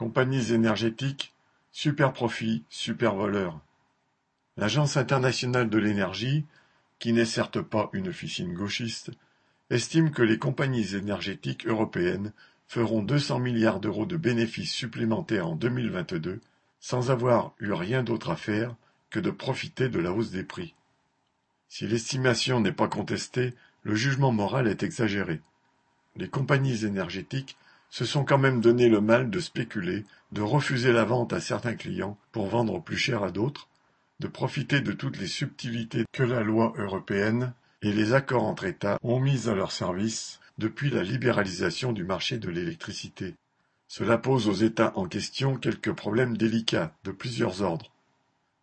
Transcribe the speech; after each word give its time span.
Compagnies 0.00 0.54
énergétiques, 0.54 1.34
super-profits, 1.72 2.64
super-voleurs. 2.70 3.60
L'Agence 4.56 4.96
internationale 4.96 5.68
de 5.68 5.76
l'énergie, 5.76 6.46
qui 6.98 7.12
n'est 7.12 7.26
certes 7.26 7.60
pas 7.60 7.90
une 7.92 8.08
officine 8.08 8.54
gauchiste, 8.54 9.10
estime 9.68 10.10
que 10.10 10.22
les 10.22 10.38
compagnies 10.38 10.96
énergétiques 10.96 11.66
européennes 11.66 12.32
feront 12.66 13.02
200 13.02 13.40
milliards 13.40 13.78
d'euros 13.78 14.06
de 14.06 14.16
bénéfices 14.16 14.72
supplémentaires 14.72 15.48
en 15.48 15.54
2022 15.54 16.40
sans 16.80 17.10
avoir 17.10 17.52
eu 17.58 17.72
rien 17.72 18.02
d'autre 18.02 18.30
à 18.30 18.36
faire 18.36 18.74
que 19.10 19.20
de 19.20 19.30
profiter 19.30 19.90
de 19.90 19.98
la 19.98 20.12
hausse 20.12 20.30
des 20.30 20.44
prix. 20.44 20.74
Si 21.68 21.86
l'estimation 21.86 22.60
n'est 22.60 22.72
pas 22.72 22.88
contestée, 22.88 23.52
le 23.82 23.94
jugement 23.94 24.32
moral 24.32 24.66
est 24.66 24.82
exagéré. 24.82 25.42
Les 26.16 26.30
compagnies 26.30 26.86
énergétiques 26.86 27.58
se 27.90 28.04
sont 28.04 28.24
quand 28.24 28.38
même 28.38 28.60
donné 28.60 28.88
le 28.88 29.00
mal 29.00 29.30
de 29.30 29.40
spéculer, 29.40 30.04
de 30.32 30.42
refuser 30.42 30.92
la 30.92 31.04
vente 31.04 31.32
à 31.32 31.40
certains 31.40 31.74
clients 31.74 32.16
pour 32.32 32.46
vendre 32.46 32.80
plus 32.80 32.96
cher 32.96 33.22
à 33.22 33.30
d'autres, 33.30 33.68
de 34.20 34.28
profiter 34.28 34.80
de 34.80 34.92
toutes 34.92 35.18
les 35.18 35.26
subtilités 35.26 36.04
que 36.12 36.22
la 36.22 36.42
loi 36.42 36.72
européenne 36.76 37.52
et 37.82 37.92
les 37.92 38.12
accords 38.12 38.44
entre 38.44 38.64
États 38.64 38.98
ont 39.02 39.18
mises 39.18 39.48
à 39.48 39.54
leur 39.54 39.72
service 39.72 40.40
depuis 40.58 40.90
la 40.90 41.02
libéralisation 41.02 41.92
du 41.92 42.04
marché 42.04 42.38
de 42.38 42.50
l'électricité. 42.50 43.34
Cela 43.88 44.18
pose 44.18 44.46
aux 44.46 44.54
États 44.54 44.92
en 44.96 45.06
question 45.06 45.56
quelques 45.56 45.92
problèmes 45.92 46.36
délicats 46.36 46.92
de 47.04 47.10
plusieurs 47.10 47.62
ordres. 47.62 47.90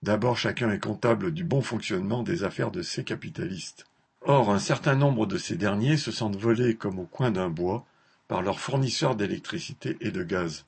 D'abord 0.03 0.37
chacun 0.37 0.69
est 0.71 0.79
comptable 0.79 1.33
du 1.33 1.43
bon 1.43 1.61
fonctionnement 1.61 2.23
des 2.23 2.43
affaires 2.43 2.71
de 2.71 2.83
ces 2.83 3.03
capitalistes. 3.03 3.85
Or 4.21 4.51
un 4.51 4.59
certain 4.59 4.95
nombre 4.95 5.25
de 5.25 5.37
ces 5.37 5.57
derniers 5.57 5.97
se 5.97 6.11
sentent 6.11 6.37
volés 6.37 6.75
comme 6.75 6.99
au 6.99 7.05
coin 7.05 7.31
d'un 7.31 7.49
bois 7.49 7.85
par 8.27 8.41
leurs 8.41 8.59
fournisseurs 8.59 9.15
d'électricité 9.15 9.97
et 10.01 10.11
de 10.11 10.23
gaz. 10.23 10.65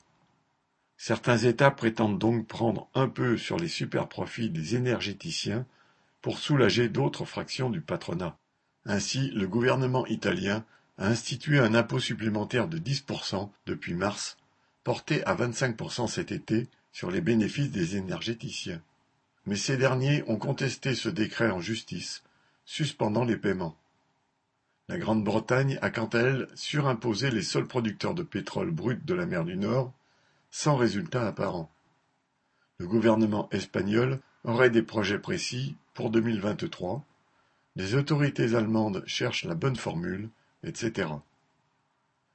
Certains 0.96 1.38
États 1.38 1.70
prétendent 1.70 2.18
donc 2.18 2.46
prendre 2.46 2.88
un 2.94 3.08
peu 3.08 3.36
sur 3.36 3.56
les 3.56 3.68
super-profits 3.68 4.50
des 4.50 4.76
énergéticiens 4.76 5.66
pour 6.20 6.38
soulager 6.38 6.88
d'autres 6.88 7.24
fractions 7.24 7.70
du 7.70 7.80
patronat. 7.80 8.36
Ainsi, 8.84 9.30
le 9.30 9.48
gouvernement 9.48 10.06
italien 10.06 10.64
a 10.98 11.06
institué 11.06 11.58
un 11.58 11.74
impôt 11.74 11.98
supplémentaire 11.98 12.68
de 12.68 12.78
10% 12.78 13.50
depuis 13.66 13.94
mars, 13.94 14.36
porté 14.84 15.24
à 15.24 15.34
25% 15.34 16.08
cet 16.08 16.32
été 16.32 16.68
sur 16.92 17.10
les 17.10 17.20
bénéfices 17.20 17.70
des 17.70 17.96
énergéticiens. 17.96 18.82
Mais 19.46 19.56
ces 19.56 19.78
derniers 19.78 20.22
ont 20.28 20.36
contesté 20.36 20.94
ce 20.94 21.08
décret 21.08 21.50
en 21.50 21.60
justice, 21.60 22.22
suspendant 22.66 23.24
les 23.24 23.36
paiements. 23.36 23.79
La 24.90 24.98
Grande-Bretagne 24.98 25.78
a 25.82 25.90
quant 25.90 26.08
à 26.08 26.18
elle 26.18 26.48
surimposé 26.56 27.30
les 27.30 27.44
seuls 27.44 27.68
producteurs 27.68 28.12
de 28.12 28.24
pétrole 28.24 28.72
brut 28.72 29.04
de 29.04 29.14
la 29.14 29.24
mer 29.24 29.44
du 29.44 29.56
Nord, 29.56 29.92
sans 30.50 30.74
résultat 30.74 31.28
apparent. 31.28 31.70
Le 32.78 32.88
gouvernement 32.88 33.48
espagnol 33.52 34.18
aurait 34.42 34.68
des 34.68 34.82
projets 34.82 35.20
précis 35.20 35.76
pour 35.94 36.10
2023, 36.10 37.04
les 37.76 37.94
autorités 37.94 38.56
allemandes 38.56 39.04
cherchent 39.06 39.44
la 39.44 39.54
bonne 39.54 39.76
formule, 39.76 40.28
etc. 40.64 41.08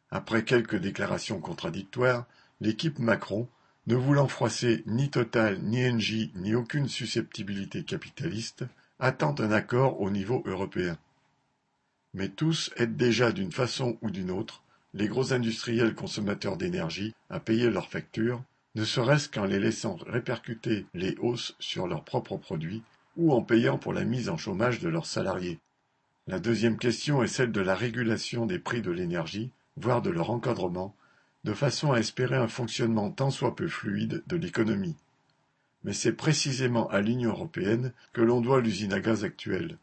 Après 0.09 0.45
quelques 0.45 0.78
déclarations 0.78 1.42
contradictoires, 1.42 2.25
l'équipe 2.62 3.00
Macron, 3.00 3.50
ne 3.88 3.95
voulant 3.95 4.30
froisser 4.30 4.81
ni 4.86 5.09
Total, 5.09 5.59
ni 5.62 5.86
Engie, 5.86 6.31
ni 6.36 6.56
aucune 6.56 6.88
susceptibilité 6.88 7.84
capitaliste, 7.84 8.64
attend 8.97 9.36
un 9.40 9.52
accord 9.52 10.00
au 10.00 10.09
niveau 10.09 10.42
européen. 10.45 10.97
Mais 12.16 12.30
tous 12.30 12.71
aident 12.77 12.95
déjà 12.95 13.33
d'une 13.33 13.52
façon 13.52 13.97
ou 14.02 14.09
d'une 14.09 14.31
autre 14.31 14.63
les 14.94 15.09
gros 15.09 15.33
industriels 15.33 15.94
consommateurs 15.94 16.55
d'énergie 16.55 17.13
à 17.30 17.41
payer 17.41 17.69
leurs 17.69 17.89
factures, 17.89 18.41
ne 18.75 18.85
serait-ce 18.85 19.27
qu'en 19.27 19.44
les 19.44 19.59
laissant 19.59 19.97
répercuter 20.07 20.85
les 20.94 21.17
hausses 21.19 21.57
sur 21.59 21.88
leurs 21.88 22.05
propres 22.05 22.38
produits 22.38 22.81
ou 23.17 23.33
en 23.33 23.41
payant 23.41 23.77
pour 23.77 23.91
la 23.91 24.05
mise 24.05 24.30
en 24.30 24.38
chômage 24.38 24.80
de 24.80 24.88
leurs 24.88 25.05
salariés. 25.05 25.59
La 26.28 26.40
deuxième 26.40 26.78
question 26.78 27.22
est 27.22 27.28
celle 27.28 27.51
de 27.51 27.59
la 27.59 27.75
régulation 27.75 28.45
des 28.45 28.59
prix 28.59 28.81
de 28.81 28.91
l'énergie, 28.91 29.51
voire 29.75 30.01
de 30.01 30.09
leur 30.09 30.29
encadrement, 30.29 30.95
de 31.44 31.53
façon 31.53 31.91
à 31.91 32.00
espérer 32.00 32.38
un 32.38 32.47
fonctionnement 32.47 33.11
tant 33.11 33.29
soit 33.29 33.57
peu 33.57 33.67
fluide 33.67 34.23
de 34.28 34.38
l'économie. 34.38 34.95
Mais 35.84 35.94
c'est 35.94 36.13
précisément 36.13 36.90
à 36.90 37.01
l'Union 37.01 37.31
européenne 37.31 37.91
que 38.13 38.22
l'on 38.22 38.40
doit 38.40 38.61
l'usine 38.61 38.94
à 38.94 39.01
gaz 39.01 39.25
actuelle. 39.25 39.78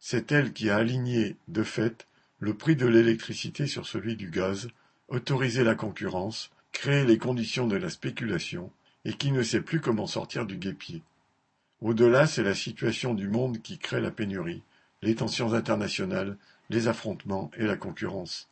C'est 0.00 0.32
elle 0.32 0.52
qui 0.52 0.70
a 0.70 0.76
aligné, 0.76 1.36
de 1.48 1.62
fait, 1.62 2.06
le 2.38 2.54
prix 2.54 2.74
de 2.74 2.86
l'électricité 2.86 3.66
sur 3.66 3.86
celui 3.86 4.16
du 4.16 4.30
gaz, 4.30 4.68
autorisé 5.08 5.62
la 5.62 5.74
concurrence, 5.74 6.50
créé 6.72 7.04
les 7.04 7.18
conditions 7.18 7.66
de 7.66 7.76
la 7.76 7.90
spéculation, 7.90 8.72
et 9.04 9.12
qui 9.12 9.30
ne 9.30 9.42
sait 9.42 9.60
plus 9.60 9.80
comment 9.80 10.06
sortir 10.06 10.46
du 10.46 10.56
guépier. 10.56 11.02
Au-delà, 11.80 12.26
c'est 12.26 12.42
la 12.42 12.54
situation 12.54 13.14
du 13.14 13.28
monde 13.28 13.60
qui 13.62 13.78
crée 13.78 14.00
la 14.00 14.10
pénurie, 14.10 14.62
les 15.02 15.14
tensions 15.14 15.52
internationales, 15.52 16.36
les 16.70 16.88
affrontements 16.88 17.50
et 17.56 17.66
la 17.66 17.76
concurrence. 17.76 18.48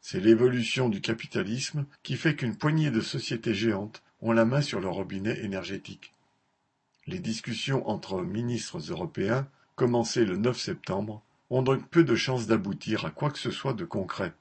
C'est 0.00 0.20
l'évolution 0.20 0.88
du 0.88 1.00
capitalisme 1.00 1.86
qui 2.02 2.16
fait 2.16 2.34
qu'une 2.34 2.56
poignée 2.56 2.90
de 2.90 3.00
sociétés 3.00 3.54
géantes 3.54 4.02
ont 4.20 4.32
la 4.32 4.44
main 4.44 4.62
sur 4.62 4.80
le 4.80 4.88
robinet 4.88 5.38
énergétique. 5.44 6.12
Les 7.06 7.18
discussions 7.18 7.88
entre 7.88 8.22
ministres 8.22 8.78
européens 8.90 9.46
le 9.86 10.36
9 10.36 10.58
septembre, 10.58 11.22
ont 11.50 11.62
donc 11.62 11.86
peu 11.88 12.04
de 12.04 12.14
chances 12.14 12.46
d'aboutir 12.46 13.04
à 13.04 13.10
quoi 13.10 13.30
que 13.30 13.38
ce 13.38 13.50
soit 13.50 13.74
de 13.74 13.84
concret. 13.84 14.32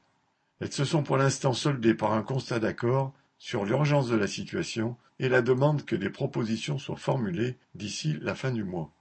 Elles 0.59 0.72
se 0.72 0.85
sont 0.85 1.03
pour 1.03 1.18
l'instant 1.18 1.53
soldées 1.53 1.96
par 1.96 2.13
un 2.13 2.22
constat 2.22 2.59
d'accord 2.59 3.13
sur 3.38 3.66
l'urgence 3.66 4.07
de 4.07 4.16
la 4.16 4.28
situation 4.28 4.96
et 5.19 5.28
la 5.28 5.41
demande 5.41 5.84
que 5.84 5.96
des 5.96 6.09
propositions 6.09 6.78
soient 6.78 6.96
formulées 6.96 7.57
d'ici 7.75 8.18
la 8.22 8.35
fin 8.35 8.52
du 8.52 8.63
mois. 8.63 8.91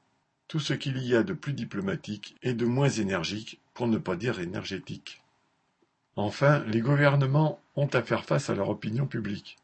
Tout 0.49 0.61
ce 0.61 0.73
qu'il 0.73 0.99
y 0.99 1.15
a 1.15 1.23
de 1.23 1.35
plus 1.35 1.53
diplomatique 1.53 2.37
et 2.43 2.55
de 2.55 2.65
moins 2.65 2.89
énergique, 2.89 3.61
pour 3.75 3.87
ne 3.87 3.99
pas 3.99 4.17
dire 4.17 4.41
énergétique. 4.41 5.23
Enfin, 6.17 6.65
les 6.67 6.81
gouvernements 6.81 7.61
ont 7.77 7.87
à 7.87 8.03
faire 8.03 8.25
face 8.25 8.51
à 8.51 8.55
leur 8.55 8.69
opinion 8.69 9.07
publique. 9.07 9.57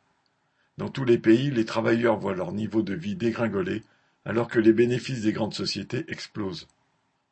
Dans 0.79 0.89
tous 0.89 1.05
les 1.05 1.19
pays, 1.19 1.51
les 1.51 1.65
travailleurs 1.65 2.19
voient 2.19 2.35
leur 2.35 2.53
niveau 2.53 2.83
de 2.83 2.95
vie 2.95 3.17
dégringoler 3.17 3.83
alors 4.27 4.49
que 4.49 4.59
les 4.59 4.73
bénéfices 4.73 5.23
des 5.23 5.33
grandes 5.33 5.55
sociétés 5.55 6.05
explosent. 6.09 6.67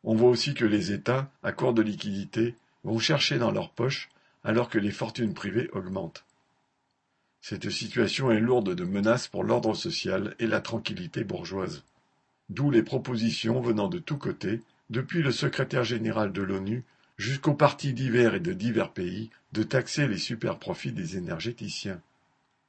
On 0.04 0.14
voit 0.14 0.30
aussi 0.30 0.54
que 0.54 0.64
les 0.64 0.92
États, 0.92 1.28
à 1.42 1.50
court 1.50 1.74
de 1.74 1.82
liquidités, 1.82 2.54
vont 2.84 3.00
chercher 3.00 3.36
dans 3.36 3.50
leurs 3.50 3.70
poches 3.70 4.08
alors 4.44 4.68
que 4.68 4.78
les 4.78 4.92
fortunes 4.92 5.34
privées 5.34 5.68
augmentent. 5.72 6.24
Cette 7.40 7.68
situation 7.68 8.30
est 8.30 8.40
lourde 8.40 8.74
de 8.74 8.84
menaces 8.84 9.26
pour 9.26 9.42
l'ordre 9.42 9.74
social 9.74 10.36
et 10.38 10.46
la 10.46 10.60
tranquillité 10.60 11.24
bourgeoise. 11.24 11.82
D'où 12.48 12.70
les 12.70 12.82
propositions 12.82 13.60
venant 13.60 13.88
de 13.88 13.98
tous 13.98 14.16
côtés, 14.16 14.62
depuis 14.88 15.22
le 15.22 15.32
secrétaire 15.32 15.84
général 15.84 16.32
de 16.32 16.42
l'ONU 16.42 16.84
jusqu'aux 17.16 17.54
partis 17.54 17.92
divers 17.92 18.34
et 18.34 18.40
de 18.40 18.52
divers 18.52 18.92
pays, 18.92 19.30
de 19.52 19.62
taxer 19.62 20.06
les 20.06 20.18
superprofits 20.18 20.92
des 20.92 21.16
énergéticiens. 21.16 22.00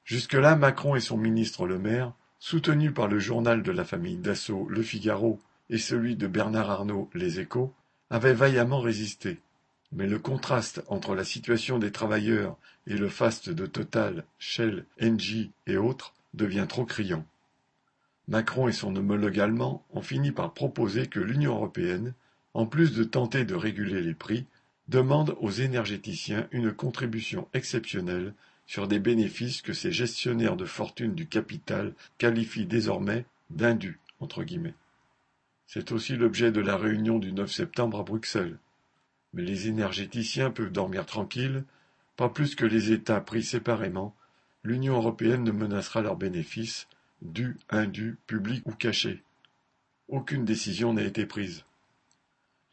Jusque-là, 0.04 0.56
Macron 0.56 0.96
et 0.96 1.00
son 1.00 1.16
ministre 1.16 1.66
Le 1.66 1.78
Maire 1.78 2.12
Soutenu 2.38 2.92
par 2.92 3.08
le 3.08 3.18
journal 3.18 3.62
de 3.62 3.72
la 3.72 3.84
famille 3.84 4.18
Dassault 4.18 4.68
Le 4.68 4.82
Figaro 4.82 5.40
et 5.70 5.78
celui 5.78 6.16
de 6.16 6.26
Bernard 6.26 6.70
Arnault 6.70 7.10
Les 7.14 7.40
Échos, 7.40 7.72
avait 8.10 8.34
vaillamment 8.34 8.80
résisté. 8.80 9.40
Mais 9.92 10.06
le 10.06 10.18
contraste 10.18 10.84
entre 10.88 11.14
la 11.14 11.24
situation 11.24 11.78
des 11.78 11.92
travailleurs 11.92 12.56
et 12.86 12.96
le 12.96 13.08
faste 13.08 13.50
de 13.50 13.66
Total, 13.66 14.24
Shell, 14.38 14.84
Engie 15.02 15.52
et 15.66 15.76
autres 15.76 16.14
devient 16.34 16.66
trop 16.68 16.84
criant. 16.84 17.24
Macron 18.28 18.68
et 18.68 18.72
son 18.72 18.94
homologue 18.96 19.38
allemand 19.38 19.84
ont 19.90 20.02
fini 20.02 20.32
par 20.32 20.52
proposer 20.52 21.06
que 21.06 21.20
l'Union 21.20 21.54
européenne, 21.54 22.14
en 22.54 22.66
plus 22.66 22.92
de 22.92 23.04
tenter 23.04 23.44
de 23.44 23.54
réguler 23.54 24.02
les 24.02 24.14
prix, 24.14 24.46
demande 24.88 25.36
aux 25.40 25.50
énergéticiens 25.50 26.48
une 26.50 26.72
contribution 26.72 27.48
exceptionnelle 27.54 28.34
sur 28.66 28.88
des 28.88 28.98
bénéfices 28.98 29.62
que 29.62 29.72
ces 29.72 29.92
gestionnaires 29.92 30.56
de 30.56 30.64
fortune 30.64 31.14
du 31.14 31.26
capital 31.26 31.94
qualifient 32.18 32.66
désormais 32.66 33.24
d'indus. 33.50 34.00
C'est 35.66 35.92
aussi 35.92 36.16
l'objet 36.16 36.50
de 36.50 36.60
la 36.60 36.76
réunion 36.76 37.18
du 37.18 37.32
9 37.32 37.50
septembre 37.50 38.00
à 38.00 38.02
Bruxelles. 38.02 38.58
Mais 39.34 39.42
les 39.42 39.68
énergéticiens 39.68 40.50
peuvent 40.50 40.72
dormir 40.72 41.06
tranquilles, 41.06 41.64
pas 42.16 42.28
plus 42.28 42.54
que 42.54 42.64
les 42.64 42.92
États 42.92 43.20
pris 43.20 43.42
séparément, 43.42 44.14
l'Union 44.62 44.96
européenne 44.96 45.44
ne 45.44 45.52
menacera 45.52 46.00
leurs 46.00 46.16
bénéfices, 46.16 46.88
dus, 47.22 47.56
indus, 47.68 48.16
publics 48.26 48.66
ou 48.66 48.72
cachés. 48.72 49.22
Aucune 50.08 50.44
décision 50.44 50.92
n'a 50.92 51.02
été 51.02 51.26
prise. 51.26 51.64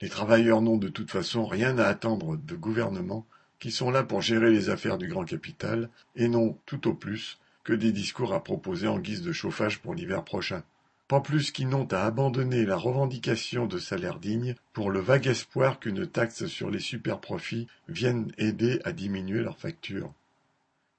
Les 0.01 0.09
travailleurs 0.09 0.61
n'ont 0.61 0.77
de 0.77 0.89
toute 0.89 1.11
façon 1.11 1.45
rien 1.45 1.77
à 1.77 1.85
attendre 1.85 2.37
de 2.37 2.55
gouvernements 2.55 3.25
qui 3.59 3.71
sont 3.71 3.91
là 3.91 4.03
pour 4.03 4.21
gérer 4.21 4.51
les 4.51 4.69
affaires 4.69 4.97
du 4.97 5.07
grand 5.07 5.25
capital, 5.25 5.89
et 6.15 6.27
non, 6.27 6.57
tout 6.65 6.87
au 6.87 6.93
plus, 6.93 7.39
que 7.63 7.73
des 7.73 7.91
discours 7.91 8.33
à 8.33 8.43
proposer 8.43 8.87
en 8.87 8.99
guise 8.99 9.21
de 9.21 9.31
chauffage 9.31 9.79
pour 9.79 9.95
l'hiver 9.95 10.23
prochain. 10.23 10.63
Pas 11.07 11.21
plus 11.21 11.51
qu'ils 11.51 11.69
n'ont 11.69 11.87
à 11.91 12.01
abandonner 12.01 12.65
la 12.65 12.75
revendication 12.75 13.67
de 13.67 13.77
salaire 13.77 14.19
digne 14.19 14.55
pour 14.73 14.89
le 14.89 14.99
vague 14.99 15.27
espoir 15.27 15.79
qu'une 15.79 16.07
taxe 16.07 16.45
sur 16.47 16.69
les 16.69 16.79
superprofits 16.79 17.67
vienne 17.87 18.31
aider 18.37 18.79
à 18.83 18.91
diminuer 18.91 19.41
leurs 19.41 19.57
factures. 19.57 20.13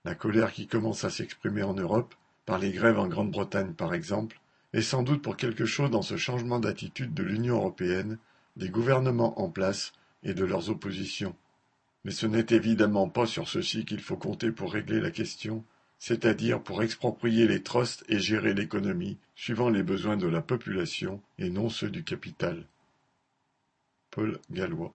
La 0.04 0.14
colère 0.14 0.52
qui 0.52 0.66
commence 0.66 1.04
à 1.04 1.10
s'exprimer 1.10 1.62
en 1.62 1.74
Europe, 1.74 2.14
par 2.44 2.58
les 2.58 2.70
grèves 2.70 2.98
en 2.98 3.08
Grande-Bretagne 3.08 3.72
par 3.72 3.94
exemple, 3.94 4.40
est 4.74 4.82
sans 4.82 5.02
doute 5.02 5.22
pour 5.22 5.36
quelque 5.36 5.64
chose 5.64 5.90
dans 5.90 6.02
ce 6.02 6.16
changement 6.16 6.60
d'attitude 6.60 7.14
de 7.14 7.22
l'Union 7.22 7.56
européenne, 7.56 8.18
des 8.56 8.68
gouvernements 8.68 9.40
en 9.40 9.48
place 9.48 9.92
et 10.22 10.34
de 10.34 10.44
leurs 10.44 10.68
oppositions. 10.68 11.34
Mais 12.04 12.10
ce 12.10 12.26
n'est 12.26 12.46
évidemment 12.50 13.08
pas 13.08 13.26
sur 13.26 13.48
ceci 13.48 13.84
qu'il 13.84 14.00
faut 14.00 14.16
compter 14.16 14.52
pour 14.52 14.72
régler 14.72 15.00
la 15.00 15.10
question, 15.10 15.64
c'est-à-dire 15.98 16.62
pour 16.62 16.82
exproprier 16.82 17.46
les 17.46 17.62
trusts 17.62 18.04
et 18.08 18.18
gérer 18.18 18.52
l'économie 18.52 19.18
suivant 19.36 19.70
les 19.70 19.82
besoins 19.82 20.18
de 20.18 20.26
la 20.26 20.42
population 20.42 21.22
et 21.38 21.48
non 21.48 21.70
ceux 21.70 21.90
du 21.90 22.04
capital. 22.04 22.66
Paul 24.10 24.38
Gallois 24.50 24.92